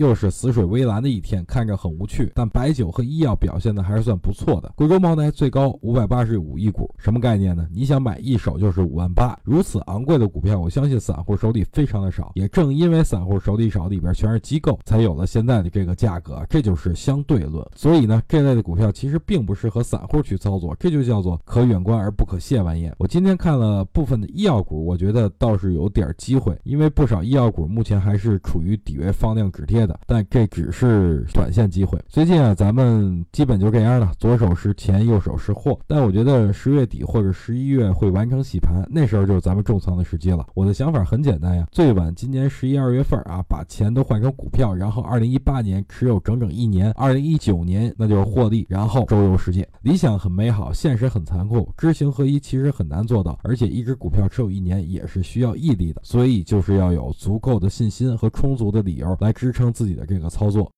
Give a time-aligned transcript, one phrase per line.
[0.00, 2.32] 又是死水微澜的一天，看着很无趣。
[2.34, 4.72] 但白酒和医药表现的还是算不错的。
[4.74, 7.68] 贵州茅台最高五百八十五一股，什么概念呢？
[7.70, 12.32] 你想买一手就是五万八，如此昂贵的股票，我相信散户手里非常的少。
[12.34, 16.42] 也正因为散户手里少，里边全是机构，才有了现在的这个价格。
[16.48, 17.62] 这就是相对论。
[17.76, 22.90] 所以呢，这类的股票其实并不适合散户去操作，这就叫做可远观而不可亵玩焉。
[22.98, 31.98] 我今天看了部分的医药股，我觉得倒是有点机会，因为不少医药股目前还是处于底位放量止跌的，但这只是短线机会。
[32.08, 35.78] 最近啊，咱们基本就这样了，左手是钱，右手是货。
[35.86, 40.46] 但我觉得十月底或者十一月会完成洗盘，那时候就是咱们重仓的时机了。
[40.54, 49.68] 我的想法很简单呀，最晚今年十一二月份啊，把钱都换成股票，然后二零一八年持有整整一年，二零一九年那就是获利，然后周游世界。
[49.82, 60.68] 理想很美好，现实很残酷，知行合一其实很难做到，而且一只股票持有一年也是需要毅力的，所以就是要有足够的信心和充足的理由来支撑自己的这个操作。